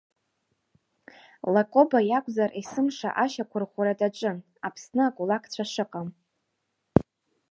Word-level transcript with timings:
Лакоба 1.53 1.99
иакәзар, 2.09 2.51
есымша 2.59 3.09
ашьақәырӷәӷәара 3.23 3.99
даҿын 3.99 4.37
Аԥсны 4.67 5.03
акулакцәа 5.07 5.63
шыҟам. 5.71 6.07